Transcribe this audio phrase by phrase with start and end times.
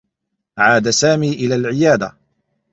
[0.57, 2.15] عاد سامي إلى العيادة.